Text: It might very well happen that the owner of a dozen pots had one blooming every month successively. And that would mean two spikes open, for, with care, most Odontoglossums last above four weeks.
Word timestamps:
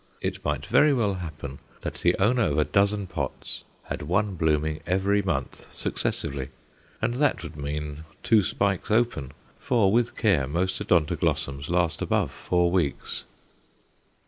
It 0.19 0.43
might 0.43 0.65
very 0.65 0.93
well 0.95 1.13
happen 1.13 1.59
that 1.81 1.93
the 1.93 2.15
owner 2.17 2.47
of 2.49 2.57
a 2.57 2.63
dozen 2.65 3.05
pots 3.05 3.63
had 3.83 4.01
one 4.01 4.33
blooming 4.33 4.79
every 4.87 5.21
month 5.21 5.71
successively. 5.71 6.49
And 7.03 7.13
that 7.17 7.43
would 7.43 7.55
mean 7.55 8.05
two 8.23 8.41
spikes 8.41 8.89
open, 8.89 9.31
for, 9.59 9.91
with 9.91 10.17
care, 10.17 10.47
most 10.47 10.81
Odontoglossums 10.81 11.69
last 11.69 12.01
above 12.01 12.31
four 12.31 12.71
weeks. 12.71 13.25